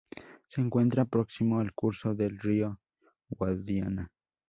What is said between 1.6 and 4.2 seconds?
curso del río Guadiana.